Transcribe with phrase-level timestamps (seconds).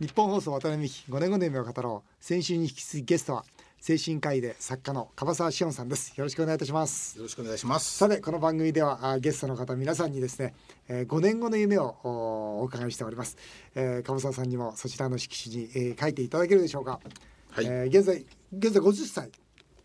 [0.00, 2.24] 日本放送渡辺美希5年後の夢を語ろう。
[2.24, 3.44] 先週に引き続きゲストは
[3.80, 6.16] 精神科医で作家の樺沢志音さんです。
[6.16, 7.18] よろしくお願いいたします。
[7.18, 7.98] よろしくお願いします。
[7.98, 10.54] さてこの番組ではあゲストの方皆さんにですね、
[10.86, 13.36] えー、5年後の夢をおお伺いしております、
[13.74, 17.00] えー、樺沢さんにもそちらの色紙に、えー、書いていただけるでしょうか。
[17.50, 18.24] はい、えー、現在
[18.56, 19.32] 現在50歳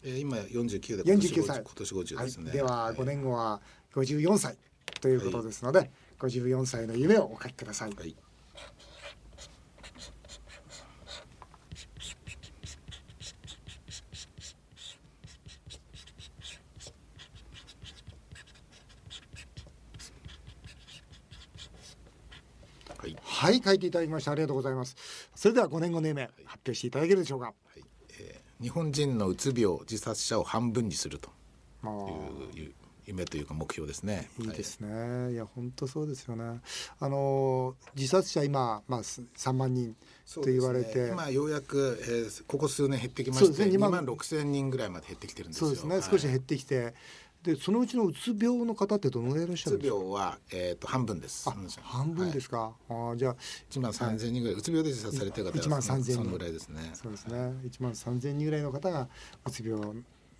[0.03, 3.61] えー、今49で今年49歳今年50ですね、はい、では5年後は
[3.95, 4.57] 54歳
[5.01, 5.89] ということですので、はい、
[6.19, 8.15] 54歳の夢をお書きください、はい
[23.43, 24.31] はい、書いていただきました。
[24.31, 24.95] ありがとうございます。
[25.35, 27.47] それでは5年後の夢、発表していただけるでしょうか？
[27.47, 27.83] はい、
[28.17, 31.29] えー、日本人のうつ病自殺者を半分にすると
[32.55, 32.71] いう
[33.05, 34.29] 夢というか目標ですね。
[34.39, 35.23] いいですね。
[35.25, 36.61] はい、いや本当そうですよね。
[37.01, 39.93] あの自殺者今まあ3万人
[40.35, 46.01] と言われて、ね、今ようやく、えー、ここ数年減ってきまして、ね、2万6千人ぐらいまで減ってきてるんですそうですね。
[46.01, 46.93] 少し減ってきて。
[47.43, 49.97] でそのうちのうつ病の方ってどのぐらいいらっしゃるんですか？
[49.97, 51.49] うつ病は、えーと、半分です。
[51.81, 53.35] 半分ですか、はい、あじゃあ
[53.69, 56.31] 1万3千人ぐらい、うつ病で自殺されてる方は1万3千人。
[56.31, 56.91] ぐらいですね。
[56.93, 59.09] そうですね、はい、1万3千人ぐらいの方が
[59.45, 59.93] うつ病の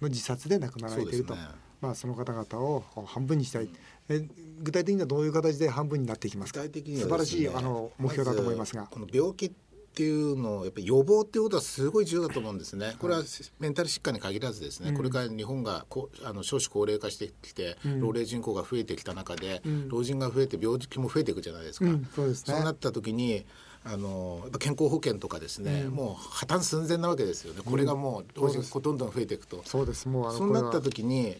[0.03, 1.41] 自殺で亡くなられていると、ね、
[1.81, 3.69] まあ、その方々を半分にしたい、
[4.07, 4.25] え
[4.61, 6.61] 具体的にはどういう形で半分になっていきますか？
[6.61, 9.51] 具体的には、ね、素晴らしいあの目標だと思いますが、ま、この病気っ
[9.95, 12.95] ていうのをやっぱり予防っていうことはすごい重要だと思うんですね。
[12.99, 13.23] これは
[13.59, 21.85] メンタル疾患に限らずですね、これから日本がこあの少子高齢化してきて、老齢人口が増えてきた中で、老人が増えて病気も増えていくじゃないですか。
[22.15, 23.45] そうですね、そうなった時に
[23.85, 27.61] あのやっぱ健康保険とかですね、うん、もう破綻寸前なわけですよね。
[27.63, 30.07] これがもう老人がどんどん増えていくと、そうです。
[30.07, 31.37] もうそうなった時に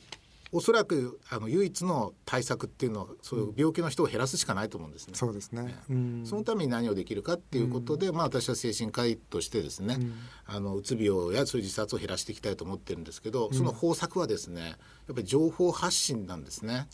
[0.54, 5.16] おそらくあの唯一の対策っていうのはそういう病気の人を減らすしかないと思うんですね。
[5.16, 10.14] そうですね、うん、そのために何をできるかっていうことで、うん、まあ、私は精神科医としてですね、うん、
[10.46, 14.70] あのうつ病やそういう自殺を減らしていきたいと思ってるんですけど、その方策はですねや
[15.12, 16.88] っぱり情報発信なんですね。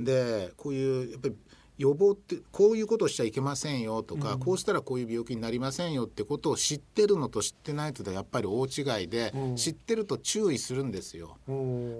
[0.00, 1.34] でこういうやっぱり
[1.76, 11.36] 予防ってこういうことをしちゃいけませんよとか、うん、こうしたらこういう病気になりませんよってことを知ってるのと知ってないとでやっぱり大違いで、うん、知ってると注意するんですよ。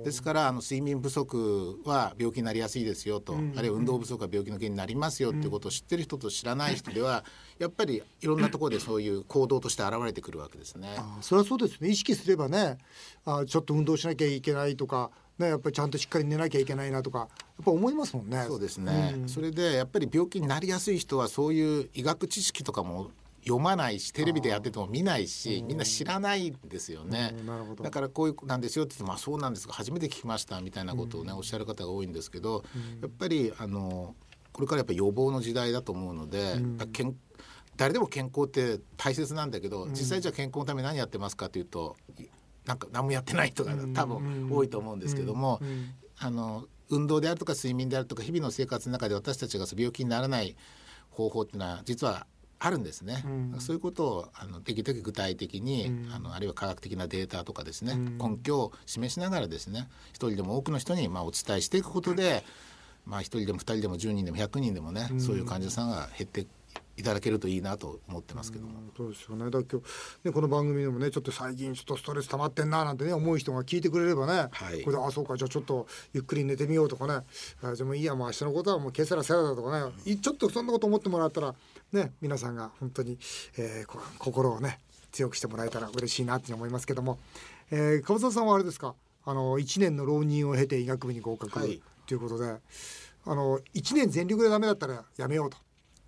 [0.04, 7.24] ですからあの睡眠不足は病気になりやすいですよと、うん、あるいは運動不足は病気の原因になりますよってことを知ってる人と知らない人では
[7.58, 10.94] やっぱりいろんなところでそういう行動として現れてくるわけですね。
[10.98, 11.88] あそれはそうですね。
[11.88, 12.78] 意識すればね
[13.24, 17.28] あちょっと運動しなきゃいけないとかね、やっぱりちゃんとしっかり寝なきゃいけないなとかやっ
[17.64, 18.44] ぱ思いますもんね。
[18.46, 23.10] そうですね、うん、それでやっぱり病気になりやすい人はそういう医学知識とかも
[23.42, 32.64] 読まないしテレビでやってても見ないしみんな知らないんですよね、うん、だからこういうなんですよって言ってまあそうなんですが初めて聞きましたみたいなことをね、うん、おっしゃる方が多いんですけど、
[33.02, 34.14] やっぱりあの
[34.52, 36.54] これからやっぱ予防の時代だと思うので、
[36.92, 37.16] 健
[37.76, 41.96] 誰でも健康って大切なんだけど、実際じゃあ健康のために何やってますかというと
[42.64, 45.60] なんか何もやってない人が多分多いと思うんですけども、
[46.18, 50.56] あの運動であるとか睡眠であるとか日々の生活の中で私たちが病気にならない
[51.10, 52.26] 方法っていうのは実は
[52.58, 53.22] あるんですね、
[53.52, 62.42] うん、そういうことをあのできるだけ具体的に、うん、あのあるいは科学的なデータとかですね、うん、根拠を示しながらですね一人でも多くの人にまあお伝えしていくことで、
[63.04, 66.46] まあ、一人でも二人でも10人でも100人でもね、そういう患者さんが減ってい
[67.02, 68.72] ただけるといいなと思ってますけども。
[68.96, 69.50] そうですよね。
[69.50, 69.84] だ今日
[70.24, 77.24] ねこの番組でもねちょっと最近ちょっとストレス溜まってんななんてね思う人が聞いてくれればね、はい、これであそうかじゃあちょっとゆっくり寝てみようとかね、
[77.62, 81.54] あでもいいやもう明日のことはもうケセラセラだとかね、ちょっとそんなこと思ってもらったら
[81.92, 83.18] ね皆さんが本当に、
[83.58, 84.78] えー、心をね
[85.12, 87.18] 強くしてもらえたら嬉しいなって思いますけども、
[87.70, 88.94] えー、川沢さんはあれですか？
[89.24, 92.56] あの1年の浪人を経て医学部に合格、はい、ということで。
[93.26, 95.56] あの1年全力でダメだったらやめようと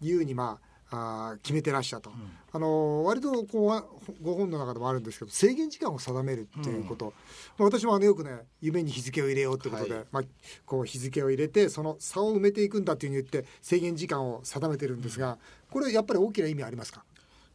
[0.03, 2.17] いうにまああ決めてらっしゃと、うん、
[2.53, 7.13] あの割とこうご本の中でもあるんですけど制限時間を定めるっていうこと、
[7.59, 8.31] うん、私もあのよくね
[8.61, 10.23] 夢に日付を入れようってことで、はい、まあ、
[10.65, 15.39] こう日付を入れてその差を埋めていくんだっていうふうに言って制限時間を定めてるんですが
[15.71, 17.03] これやっぱり大きな意味ありますか？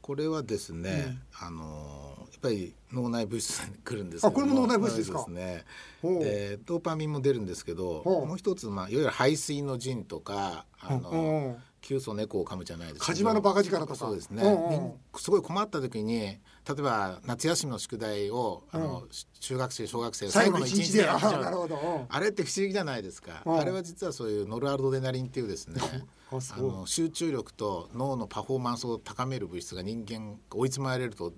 [0.01, 5.25] これはですね、うん、あのやっぱり脳内物質に来るんですあこれも脳内物質ですか？
[5.29, 5.63] ね。
[6.03, 11.57] でドーパミンも出るんですけど、もう一つまあいわゆる排水の陣とかあの。
[11.81, 13.07] 急須猫を噛むじゃないですか。
[13.07, 13.95] 火事場のバカ力とか。
[13.95, 14.43] そうですね。
[14.43, 16.39] うん、すごい困った時に、例
[16.77, 19.03] えば夏休みの宿題を、あの、
[19.39, 22.05] 中学生小学生最後の一日でやっちゃう。
[22.07, 23.41] あれって不思議じゃないですか。
[23.45, 25.81] あれは実はそういうノルアルドデナリンっていうですね。
[26.31, 31.33] あの集中力と脳のパフォーマンスを高める物質が人間追い詰まれると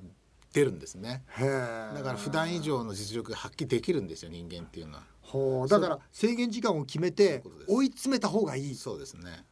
[0.53, 1.23] 出るんですね。
[1.37, 5.03] だから普段以上の実力が発揮できるんですよ人間っていうのは。
[5.21, 5.67] ほう。
[5.67, 8.75] だから制限時間を決めて追い詰めた方がいい。
[8.75, 9.45] そうですね。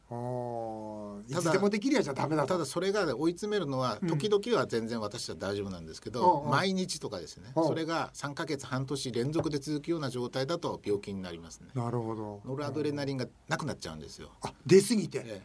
[1.28, 7.52] いつでもできるやじゃダメだただそれが追い詰めるのは時々は全然私は大丈夫なんですけど、うん、毎日とかですね。
[7.56, 11.70] それが3か月半年連続で続くような状態だと病気になりますね。
[11.74, 12.42] なるほど。
[12.46, 14.30] ノルアドレナリンがなくなっちゃうんですよ。
[14.42, 15.42] あ出過ぎて、え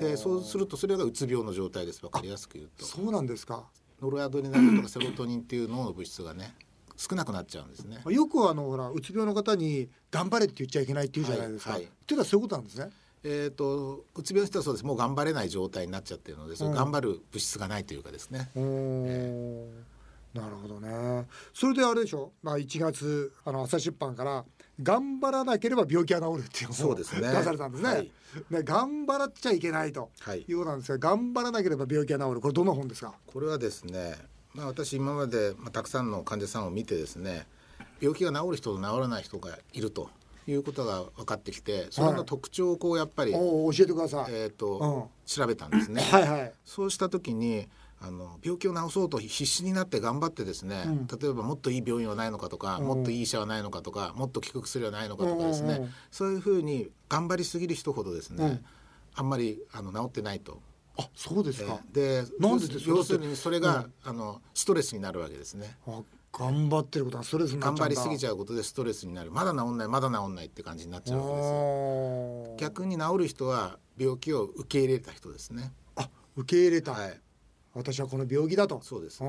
[0.00, 2.00] ででそうするとそれがうつ病の状態です。
[2.00, 2.84] 分かりやすく言うと。
[2.84, 3.68] そうなんですか
[4.02, 6.54] ノルアドレナリンとかセロトニンっていう脳の物質がね
[6.96, 8.02] 少なくなっちゃうんですね。
[8.06, 11.70] よくあのほらうつ病の方に頑張れって言っちゃいけないって言うじゃないですか。
[11.72, 12.90] はいはい、っていうのはそういうことなんですね。
[13.24, 18.50] えーと、うつ病の人はそうですもう頑張れない状態になっちゃってるので、それ頑張る物質がないというかですね。
[18.56, 24.44] えー、なるほどねそれであれでしょ、まあ、1月あの朝出版から
[24.80, 27.16] 「頑張らなければ病気は治る」っていうのを出さ
[27.52, 27.88] れたんですね。
[27.88, 28.10] はい、
[28.50, 30.10] ね頑張らっちゃいけないと
[30.48, 30.52] い。
[30.52, 32.40] うことなんですが、頑張らなければ病気は治る。
[32.40, 33.14] これどんな本ですか？
[33.26, 34.16] これはですね
[34.54, 37.46] まあ、私今まで、まあ、たくさんの患者さんを見てですね
[38.00, 40.10] 病気が治る人と治らない人がいると
[40.46, 46.02] いうことが分かってきてそれの特徴をこうやっぱり、はい、教えてください、えーと、うん、調べたんですね。
[46.02, 47.66] はいはい、そうした時に
[48.04, 58.60] あの病気を治そうと必死になって頑張ってですね、うん、例えばもっといい病院はないのかとか、うん、もっといい医者はないのかとかもっと効く薬はないのかとかですね、うん、そういうふうに頑張りすぎる人ほどですね、
[59.14, 60.60] あんまりあの治ってないと。
[60.98, 65.78] あそうですか、でなんで要するにそれが、うん、あのストレスになるわけですね。
[66.32, 69.30] 頑張ってることはストレス頑張りすぎちゃうことでストレスになる。
[69.30, 72.56] まだ治んないまだ治んないって感じになっちゃうわけですよ。
[72.58, 75.72] 逆に治る人は病気を受け入れた人ですね。
[75.96, 77.20] あ受け入れた、はい、
[77.74, 78.80] 私はこの病気だと。
[78.82, 79.18] そうです。
[79.18, 79.24] そ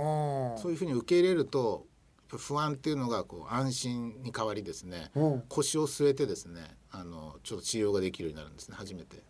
[0.66, 1.86] ういうふうに受け入れると
[2.28, 5.12] 不安っていうのがこう安心に変わりですね、
[5.50, 6.62] 腰を据えてですね
[6.92, 9.24] あのちょっと治療ができるようになるんですね初めて。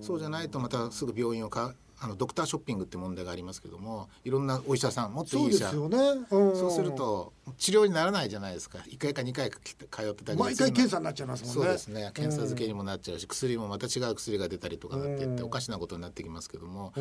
[0.00, 5.68] そうじゃないとまたすぐ病院をかあのドクターショッピングって問題がありますけどもいろんなお医者さんもっといい医者。
[5.70, 5.98] そう、ね,、
[6.30, 8.78] そうすると治療にならないじゃないですか。
[8.78, 10.38] 1回か2回か通ってたり。
[10.38, 11.54] 毎回検査になっちゃいますもんね。
[11.54, 12.10] そうですね。
[12.14, 16.92] 検査付けにもなっちゃうし薬もまた違う薬が出たりとかなってっておかしなことになってきますけども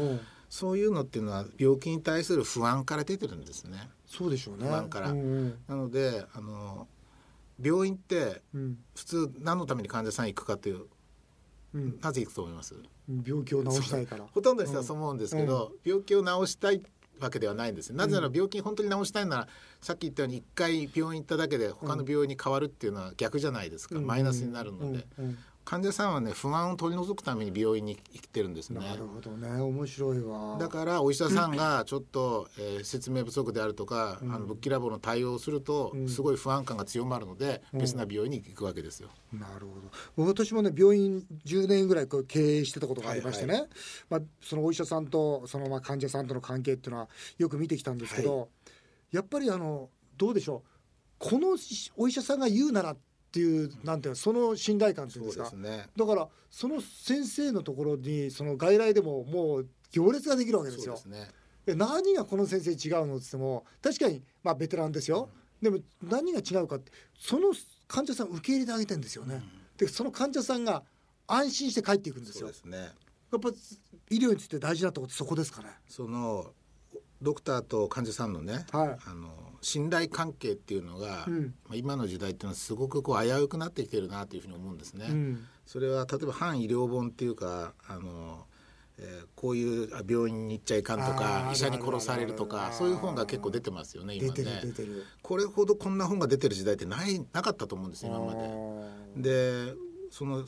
[0.50, 3.90] そういうのっていうのは病気に対する不安から出てるんですね。
[4.08, 4.68] そうでしょうね。
[4.68, 6.88] 不安から、なのであの
[7.62, 8.42] 病院って
[8.96, 10.86] 普通何のために患者さん行くかという、
[11.74, 12.76] うん、なぜ行くと思います。
[13.26, 14.26] 病気を治したいから。
[14.26, 16.82] ほとんどの人はそう思うんですけど、うん、病気を治したい
[17.20, 19.48] わけではないんですなぜなら病気本当に治したいなら、
[19.82, 25.08] さっき言ったように一回病院行っただけで他の病院に変わるっていうのは逆じゃないですか、マイナスになるので、
[25.68, 28.80] 患者さんはね不安を取り除くために病院に来てるんですね。
[28.80, 29.60] なるほどね。
[29.60, 30.58] 面白いわ。
[30.58, 39.10] だからお医者さんがちょっと、えー、説明不足であるとか、うん、あのぶっきらぼうの対応をすると、うん、すごい不安感が強まるので、うん、別な病院に行くわけですよ。
[39.34, 39.68] なる
[40.16, 40.26] ほど。
[40.26, 43.70] 私もね病院10年ぐらい経営してたことがありましてね、はいはい、
[44.10, 48.46] まあ、そのお医者さんとそのまあ患者さんとの関係っていうのはよく見てきたんですけど、は
[49.12, 50.70] い、やっぱりあのどうでしょう。
[51.20, 51.58] この
[51.98, 52.98] お医者さんが言うならっ
[53.32, 60.98] ていうなんていうその信頼感っていうんですか、ね、だからその先生のところにその外来でももう行列ができるわけですよ。
[61.66, 65.30] で、ね、何がこの先生違うのっつっても確かにまあベテランですよ、
[65.62, 67.54] うん、でも何が違うかってその
[67.88, 69.36] 患者さん受け入れてあげてんですよね。
[69.36, 69.44] うん、
[69.78, 70.84] でその患者さんが
[71.28, 72.52] 安心して帰っていくんですよ。
[72.54, 73.50] すね、やっぱ
[74.10, 75.70] 医療について大事なところってそこですかね。
[75.90, 76.54] その
[77.22, 79.30] ドクターと患者さんのね、はい、あの
[79.62, 85.08] 信頼関係っていうのが、うん、まあ、今の時代っていうのはすごくこう危うくなってきてるなというふうに思うんですね。
[85.10, 88.46] うん、それは例えば反医療本っていうかあの、
[89.00, 94.62] えー、こういう病院に行っちゃいかんとか医者に殺されるとかそういう本が結構出てますよね今ね。
[95.22, 98.34] これほどこんな本が出てる時代ってないなかったと思うんです今ま
[99.16, 99.72] で。
[99.72, 99.74] で
[100.12, 100.46] その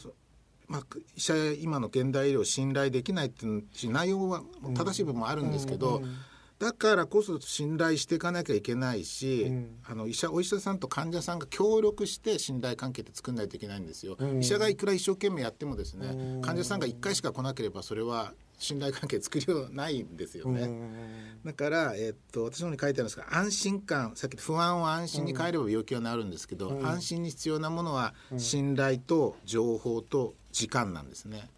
[0.67, 0.81] まあ、
[1.15, 4.43] 医者今の現代医療を信頼できないっていう内容は
[4.75, 6.15] 正しい部分もあるんですけど、うんうんうん
[6.59, 20.69] だからこそ信頼していかなきゃいけないし、うん、あの医者お医者さんと患者さんが協力して信頼関係って作んないといけないんですよ、うん、医者がいくら一生懸命やってもですね、うん、患者さんが1回しか来なければそれは信頼関係作りようないんですよね。
[21.45, 31.49] だから、えー、っと私の方に書いてあるんですが安心感さっき不安を安心に変えれば病気は治るんですけど、安心に必要なものは信頼と情報と時間なんですね。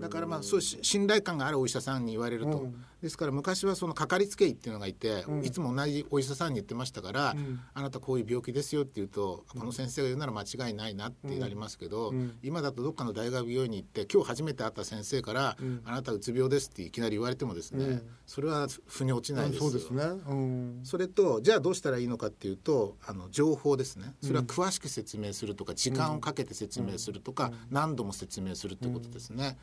[0.00, 12.12] だからまあそう信頼感があるお医者さんに言われると、うん、ですから昔はそのかかりつけ医っていうのがいて、うん、いつも同じお医者さんに言ってましたから、うん、あなたこういう病気ですよって言うと、この先生が言うなら間違いないなってなりますけど、
[12.42, 19.70] 今だとどっかの大学病院に行って今日初めて会った先生から、あなたうつ病ですっていきなり言われてもですね、それは腑に落ちないですよ。
[19.70, 24.14] そうですね、それとじゃあどうしたらいいのかっていうとあの情報ですね。
[24.22, 29.38] それは詳しく説明するとか時間をかけて説明するとか、何度も説明するってことですね。
[29.38, 29.56] ね。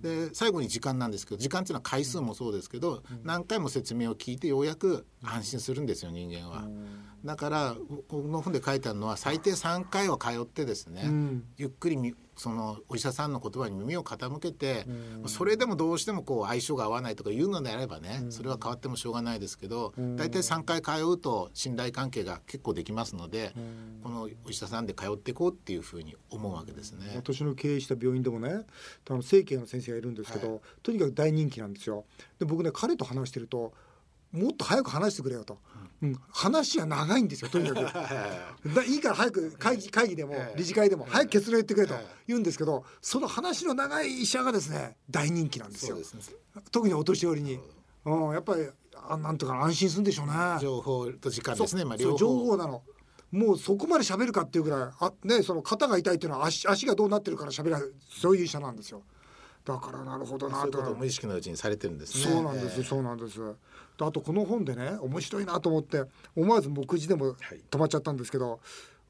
[0.00, 2.75] で最後に時間なんですけど時間っていうのは回数もそうですけど、
[3.22, 6.68] 何回も説明を聞いてようやく安心するんですよ人間は。
[7.26, 7.76] だから
[8.08, 11.02] この本で書いてあるのは最低3回は通ってですね、
[11.56, 14.86] ゆっくりそのお医者さんの言葉に耳を傾けて、
[15.26, 23.52] それでもどうしてもこう相性が合わないとかいうのであればね、それは変わってもしょうがないですけど、大体3回通うと信頼関係が結構できますので、
[24.02, 27.12] このお医者さんで通っていこうっていうふうに思うわけですね。
[27.16, 28.50] 私の経営した病院でもね
[29.08, 32.04] あの整形の先生がいるんですけど、はい、とにかく大人気なんですよ。
[32.38, 33.72] で僕ね彼と話してると
[34.32, 35.58] もっと早く話してくれよと。
[36.02, 37.80] うん、話は長いんですよとにかく。
[38.74, 41.94] だいいから早く会議会議でも理事会でも早く結論言ってくれと
[42.26, 46.02] 言うんですけどその話の長い医者がですね大人気なんですよ、ね、
[46.70, 47.58] 特にお年寄りに、
[48.04, 48.30] う。
[48.30, 48.68] ん、やっぱり
[49.08, 50.32] あなんとか安心するんでしょうね。
[50.60, 52.82] 情報と時間ですね、まあ、情報なの。
[53.32, 59.02] もうそこまで喋るかっていうぐらいあ、ね、その肩が痛いっていうのは足足がどうなってるから喋らそういう医者なんですよ。
[59.66, 60.94] だからなるほどなと。
[60.94, 62.32] 無意識のうちにされてるんですね。
[62.32, 63.40] そうなんです、えー、そうなんです。
[63.98, 66.04] あとこの本でね面白いなと思って
[66.36, 67.34] 思わず目次でも
[67.70, 68.60] 止まっちゃったんですけど、はい、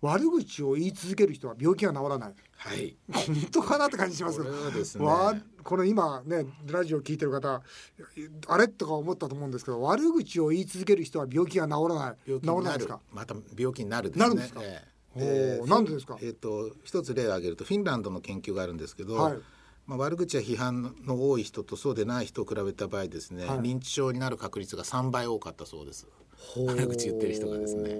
[0.00, 2.34] 悪口を言い続ける人は病気が治らない。
[2.56, 2.96] はい。
[3.12, 4.54] 本当かなって感じしますけど。
[4.54, 5.04] こですね。
[5.62, 7.60] この今ねラジオ聞いてる方
[8.46, 12.16] あれとか思ったと思うんですけど悪口を言い続ける人は病気が治らない。
[12.24, 13.00] 治らないですか？
[13.12, 14.60] また病気になる、ね、なるんですか？
[15.16, 16.16] えー、おなんでですか？
[16.22, 19.16] えっ、ー、と一つ例を挙げるとフィンランドの研究があるんですけど。
[19.16, 19.38] はい
[19.86, 26.06] まあ、悪口や批判の多い人とそうでない人を比べた場合ですね、はい、認知症になる確率が3倍多かったそうです。
[26.66, 27.96] 悪口言ってる人がですね。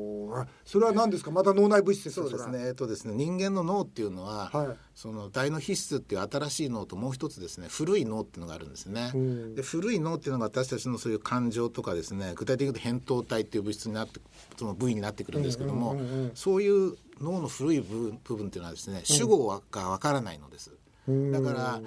[0.65, 1.31] それは何ですか？
[1.31, 2.67] また脳内物質そうですね。
[2.69, 9.11] えっとですね、人間の脳っていうのは、はい、その大脳皮質っていう新しい脳ともう一つですね、古い脳っていうのがあるんですね。
[9.55, 14.21] で、古い脳っていうのが私たちのそういう感情とかですね、具体的に言うと扁桃体っていう物質になって
[14.59, 15.99] その部位になってくるんですけども、
[16.35, 20.73] そういう脳の古い部分部分っていうのはですね、主語がわからないのです。
[21.09, 21.81] だから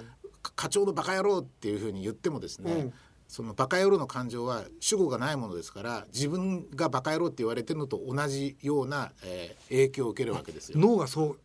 [0.56, 2.92] 課長のバカ野郎っていうふうに言ってもですね、うん、
[3.28, 10.78] そのバカ野郎の感情は主語がないものですから自分がバカ野郎って言われてるのと同じような、えー、影響を受けるわけですよ。
[10.78, 11.38] 脳がそう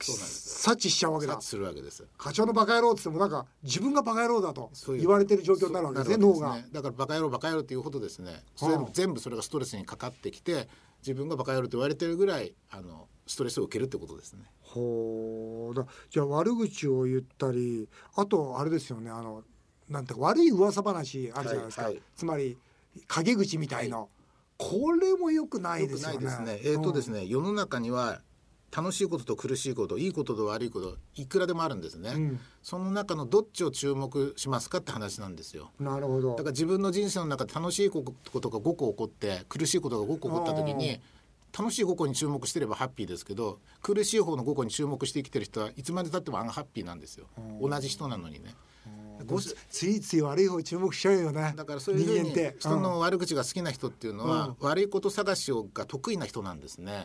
[0.00, 1.40] そうなんです察知しちゃうわけだ。
[1.40, 6.58] するわけです課長のバカ野郎って言ってもなんか自分がバカ野郎だと言われてる状況になるわけですね脳が。
[6.72, 8.42] だからバカ野郎バカ野郎っていうほどですね。
[8.56, 10.68] それ全部それがストレスにかかってきて
[11.00, 14.44] 自分がバカ野郎と言われてるぐらいあのストレスを受けるってことですね。
[14.62, 15.74] ほう。
[15.74, 19.42] だじゃあ悪口を言ったりあとあれですよねあの
[19.88, 22.56] なんて悪い噂話あるじゃないですか、はいはい、つまり
[23.06, 24.08] 陰口みたいの、はい、
[24.58, 26.26] これもよくないですよね。
[26.44, 26.60] ね。
[26.64, 28.20] えっ、ー、とですね、うん、世の中には
[28.74, 35.70] 楽しいことと苦しいこといいことと悪いこといくらでもあるんですね、うん、その中のどっちを注目しますかって話なんですよ。
[35.78, 36.30] なるほど。
[36.30, 41.00] だから自分の人生の中で楽しいことが5個起こって苦しいことが5個起こった時に
[41.56, 47.26] 楽しい5個に注目してればハッピーですけど苦しい方の5個に注目して生きてる人はいつまでたってもアンハッピーなんですよ。
[47.60, 48.54] 同じ人なのにね。
[49.70, 51.54] ついつい悪い方注目しちゃうよね。
[51.56, 57.04] だからそういうふうに人の悪口が好きな人っていうのは、悪いこと探しが得意な人なんですね、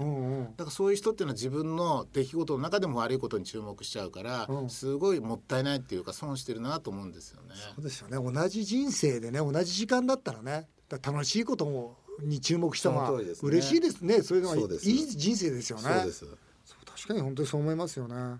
[0.58, 7.54] だからそういう人っていうのは自分の出来事の中でも悪いことに注目しちゃうから、すごいもったいないっていうか損してるなと思うんですよね。
[7.76, 8.18] そうですよね。
[8.18, 14.22] 同じ人生でね同じ時間だったらね楽しいこともに注目したのは嬉しいですね。
[14.22, 15.84] そういうのはいい人生ですよね。
[16.12, 16.30] そう
[16.86, 18.38] 確かに本当にそう思いますよね。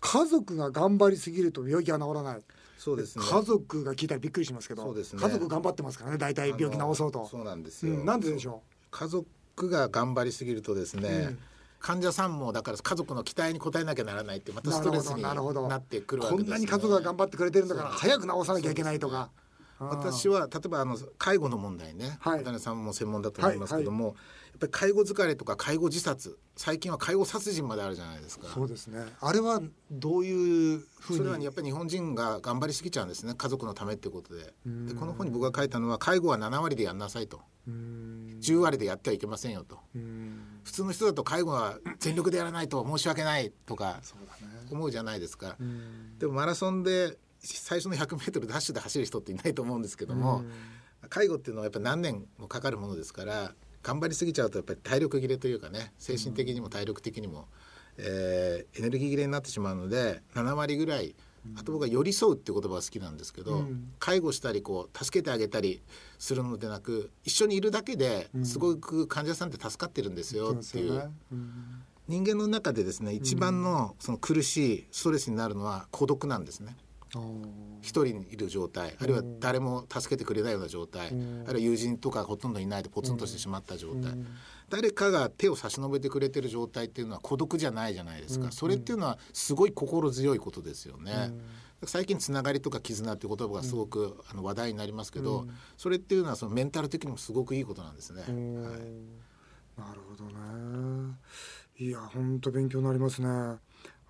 [0.00, 2.40] 家族が頑張りすぎると病気が治らない。
[2.78, 3.24] そうですね。
[3.28, 7.26] 家族が聞いたらびっくりしますけどそうです、ね、家族頑張ってますからね大体病気治そうと。
[7.26, 8.76] そうなんですよ、うん、なんででしょう？
[8.90, 11.38] 家族が頑張りすぎるとですね、うん。
[11.78, 15.32] 患者さんもだから家族の期待に応えなきゃならないってまたストレスにな
[15.76, 19.30] ってくるわけです、ね、こんなに家族が頑張ってくれてるんだから早く治さなきゃいけないとか。
[19.80, 28.48] 私は例えばあの介護の問題ね、はい、さんも専門だと思いますけども、はいはい、やっぱり介護疲れとか介護自殺最近は介護殺人まであるじゃないですか。
[28.48, 29.00] そうですね。
[29.20, 31.18] あれはどういうふうに？
[31.18, 33.32] それはやっぱり日本人が頑張りすぎちゃうんですね。
[33.34, 34.52] 家族のためっていうことで。
[34.66, 37.40] でこの本に僕が書いたのは介護は7割でやんなさいと。
[37.66, 39.78] 10割でやってはいけませんよと。
[40.64, 44.00] 普通の人だと介護は全力でやらないと申し訳ないとか
[44.70, 45.56] 思うじゃないですか。
[46.18, 50.44] でもマラソンで最初の 100m ダッシュで走る人っていないと思うんですけども、
[51.08, 57.48] 介護っていうのはやっぱ何年もかかるものですから頑張りすぎちゃうとやっぱり体力切れというかね精神的にも体力的にも、
[57.96, 61.14] えー、エネルギー切れになってしまうので7割ぐらい
[61.56, 65.80] あと僕は寄り添うっていう言葉が好きなんですけど、うん、介護したりこう助けてあげたり
[66.18, 71.10] するのでなく一緒にいるだけですごく患者さんって助かってるんですよっていう。
[72.08, 76.76] 人間の中でですね一番のその苦しいストレスになるのは孤独なんですね。
[77.80, 78.94] 一人いる状態。
[78.98, 81.08] あるいは誰も助けてくれないような状態。
[81.08, 84.16] あるいは友人とかほとんどいないでポツンとしてしまった状態。
[84.68, 88.52] 誰かが手を差し伸べてくれてる状態っていうのは孤独じゃないじゃないですか。
[88.52, 91.32] それっていうのはすごい心強いことですよね。
[91.84, 95.46] 最近つながりとか絆っていう言葉がすごく、あの話題になりますけど、
[95.78, 98.20] それっていうのはそのメンタル的にもすごくいいことなんですね。
[98.20, 101.16] はい、なるほどね。
[101.78, 103.56] いや本当勉強になりますね。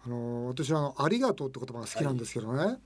[0.04, 2.78] あの私はあの「ありがとう」って言葉が好きなんですけどね、はい。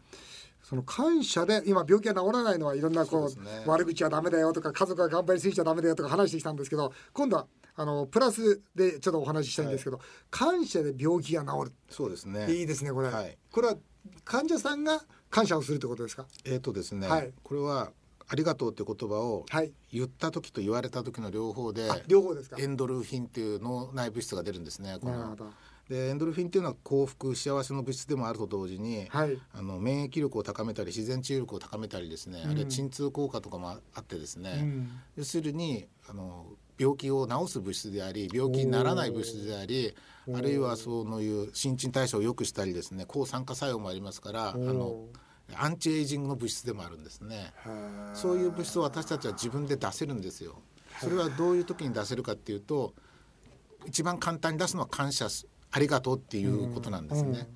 [0.63, 11.73] その感謝で今病気が治らないのはいろんなこう、ね、悪口はダメだよとか家族が頑張りすぎちゃダメだよとか話してきたんですけど今度はあのプラスでちょっとお話ししたいんですけど、はい、感謝で病気が治る。
[11.91, 12.51] そうですね。
[12.51, 13.77] いいですねこれ、はい、これは
[14.25, 16.27] 患者さんが感謝をするってことですか？
[16.47, 17.93] えっ、ー、とですね、はい、これは
[18.27, 19.45] ありがとうって言葉を
[19.93, 22.57] 言った時と言われた時の両方で、両方ですか？
[22.59, 25.37] エンドルフィンっていう脳内物質が出るんですねこの
[25.89, 36.47] でエンドルフィンっていうのは幸福幸せの物質でもあると同時に、はい、あの免疫力を高めたり自然治癒力を高めたりですね、うん、あるいは鎮痛効果とかもあってですね、うん、要するにあの
[36.79, 39.95] 病気を治す物質であり病気にならない物質であり
[40.35, 43.05] あるいはそういう新陳代謝を良くしたりですね。
[43.05, 45.05] 抗酸化作用もありますからあの
[45.55, 47.53] アンチエイジングの物質でもあるんですね。
[48.15, 50.63] そういう物質を私たちは自分で出せるんですよ。
[50.99, 52.95] それはどういう時に出せるかっていうと
[53.87, 55.29] 一番簡単に出すのは感謝
[55.75, 57.49] ありがとうっていうことなんですね。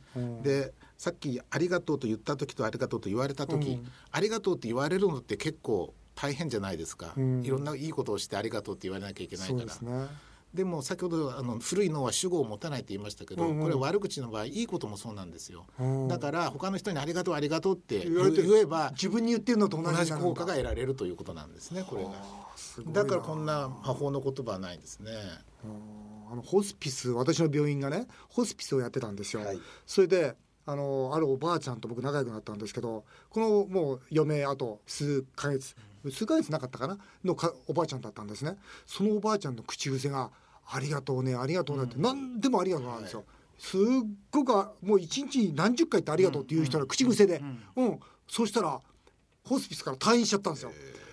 [0.43, 10.09] でさっき「ありがとう」と言った時と「ありがとう」と言われた時、ありがとうって言われるのって結構大変じゃないですか、いろんないいことをしてありがとうって言われなきゃいけないから。
[10.55, 22.13] でも先ほどあの古い脳は主語を持たないって言いましたけど、うんうん、これ悪口の場合いいこともそうなんですよ、うん、だから他の人にありがとうありがとうって言えば自分に言ってるのと同じ効果が得られるということなんですねこれが。
[22.93, 25.13] だからこんな魔法の言葉はないんですね。
[26.31, 30.37] あのホスピス私の病院がねホスピスをやってたんですよ、はい、それで
[30.71, 35.75] あのあるおばあちゃんと僕仲良くなったんですけどこのもう余命あと数ヶ月
[36.11, 36.99] 数ヶ月なかったかな？
[37.25, 38.59] のかおばあちゃんだったんですね。
[38.85, 40.31] そのおばあちゃんの口癖が
[40.71, 43.81] 「ありがとうねありがとうね」って何でもありがとうなんですよ、はい、すっ
[44.31, 47.43] ごくもう一日に何十回ってありがとうっていう人の口癖で、
[47.77, 48.79] うん、うん、そしたら
[49.45, 50.73] ホスピスから退院しちゃったんですよ。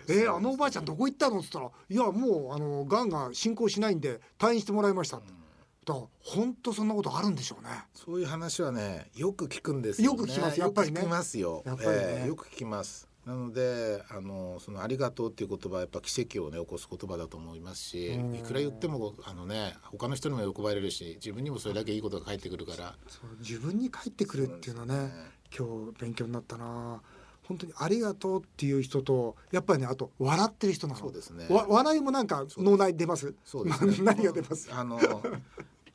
[0.10, 5.45] えー、えー、あのおばあちゃんどこ行ったの?」っつったら「いやもうあのがんが進行しないんで退院してもらいました」って。
[5.86, 7.70] だ本当そんなことあるんでしょうね。
[7.94, 11.02] そういう話はねよく聞くんですよ、ね、よく聞きますやっぱりね。
[11.02, 11.64] よく聞きますよ。
[11.66, 13.08] やっぱりね、えー、よく聞きます。
[13.26, 22.96] なのであのその「ありがとう」っていう言葉はやっぱ奇跡をね起こす言葉だと思いますしいくら言ってもあのね他の人にも喜ばれるし自分にもそれだけいいことが返ってくるから。
[23.40, 25.12] 自分に返ってくるっていうのはね、ね、
[25.58, 27.02] 今日勉強になったな。
[27.48, 31.00] 本当にありがとうっていう人とやっぱりねあと笑ってる人なの。
[31.00, 31.48] そうですね。
[31.50, 33.34] 笑いもなんか脳内出ます。
[33.44, 33.98] そうですね。
[34.06, 34.70] 何が出ます？
[34.72, 35.00] あの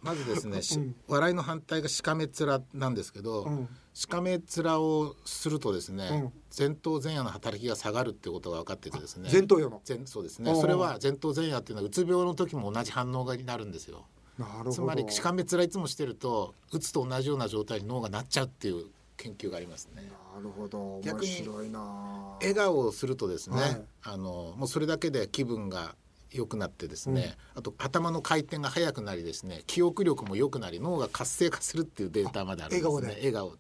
[0.03, 9.83] まずですね、うん、笑いの反対がしかめ面なんですけど、うん、しかめ面をするとですね、うん、前頭前野の働きが下がるってことが分かっててですね前頭葉の。
[10.07, 10.55] そうですね。
[10.55, 14.07] それは前頭前野っていうのはうつ病の時も同じ反応になるんですよ。
[14.71, 18.87] つまりしかめ面いつもしてるとうつと同じような状態に脳がなっちゃうっていう
[19.19, 20.11] 研究がありますね。
[20.35, 21.01] なるほど。
[21.05, 21.47] 逆に
[22.41, 25.95] 笑顔をするとですね、はい、あのもうそれだけで気分が
[26.33, 33.15] 良くなってですね、うん、あと頭の回転が速くなりですね記憶力も良くなり脳が活性化するっていうデータまであるんですね。
[33.19, 33.57] 笑顔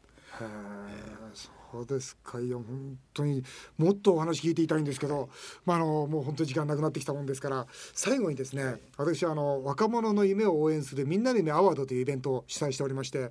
[1.72, 2.40] そうですか。
[2.40, 3.44] いや本当に
[3.78, 5.28] もっとお話聞いていたいんですけど、
[5.64, 13.30] まあ、あのもう本当に時間なくなってきたもんですから最後にですね私はあの若者の夢を応援するみんなの夢アワードというイベントを主催しておりまして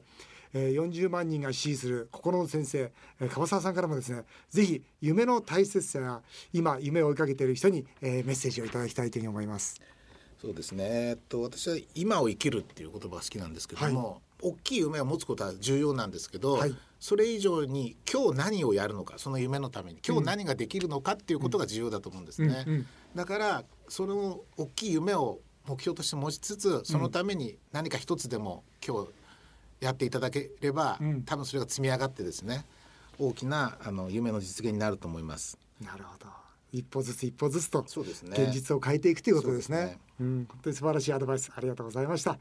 [0.54, 6.22] えー、40万人が支持する心の先生、えー、川沢さんからもですねぜひ夢の大切さや
[6.54, 9.80] 今夢を追いかけている人に、えー、メッセージをいただきたいというふうに思います。
[10.42, 14.20] そうですね、えっと、私は今を生きるっていう言葉が好きなんですけども、はい。
[14.42, 22.64] 大きい夢を持つことは重要なんですけど、はい、それ以上に今日何をやるのかその夢のために今日何ができるのかっていうことが重要だと思うんですね。
[22.66, 29.10] うんうんうん、だからその大きい夢を目標として持ちつつそのために何か一つでも今日
[29.80, 32.66] やっていただければ、うん、多分それが積み上がってですね
[33.18, 35.58] 大きなあの夢の実現になると思います。
[35.82, 36.28] なるほど
[36.72, 39.78] 一歩ずつ一歩ずつと現実を変えていくということですね。
[39.78, 42.38] うすねうん、本当に素晴らしいアドバイスありがとうございました。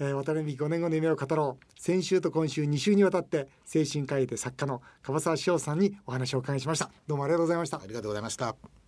[0.00, 1.80] えー、渡辺美5年後の夢を語ろう。
[1.80, 6.90] 先週と今週2週にわたって精神科医で作家の樺沢志陽さんにお話をお伺いしました。
[7.06, 7.78] どうもありがとうございました。
[7.78, 8.81] ありがとうございました。